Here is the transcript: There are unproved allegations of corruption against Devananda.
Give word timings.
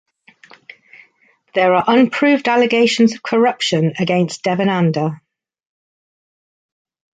There 1.53 1.75
are 1.75 1.83
unproved 1.85 2.47
allegations 2.47 3.13
of 3.13 3.21
corruption 3.21 3.93
against 3.99 4.43
Devananda. 4.43 5.21